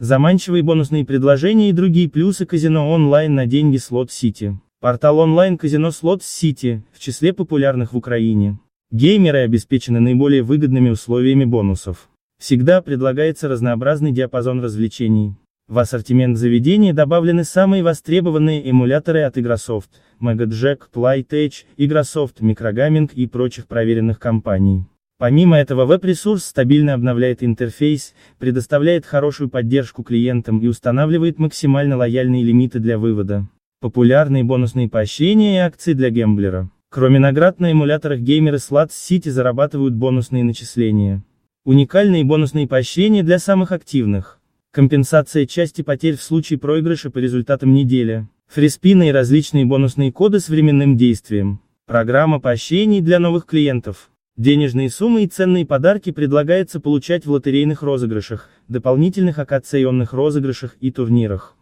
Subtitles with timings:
[0.00, 4.54] Заманчивые бонусные предложения и другие плюсы казино онлайн на деньги Slot City.
[4.80, 8.58] Портал онлайн-казино Slot City, в числе популярных в Украине.
[8.90, 12.08] Геймеры обеспечены наиболее выгодными условиями бонусов.
[12.38, 15.34] Всегда предлагается разнообразный диапазон развлечений.
[15.68, 23.66] В ассортимент заведения добавлены самые востребованные эмуляторы от Игрософт, MegaJack, Playtech, Игрософт, Microgaming и прочих
[23.66, 24.86] проверенных компаний.
[25.20, 32.78] Помимо этого веб-ресурс стабильно обновляет интерфейс, предоставляет хорошую поддержку клиентам и устанавливает максимально лояльные лимиты
[32.78, 33.46] для вывода.
[33.82, 36.70] Популярные бонусные поощрения и акции для гемблера.
[36.88, 41.22] Кроме наград на эмуляторах геймеры Slots City зарабатывают бонусные начисления.
[41.66, 44.40] Уникальные бонусные поощрения для самых активных.
[44.70, 48.26] Компенсация части потерь в случае проигрыша по результатам недели.
[48.48, 51.60] Фриспины и различные бонусные коды с временным действием.
[51.84, 54.09] Программа поощрений для новых клиентов.
[54.40, 61.58] Денежные суммы и ценные подарки предлагается получать в лотерейных розыгрышах, дополнительных акционных розыгрышах и турнирах.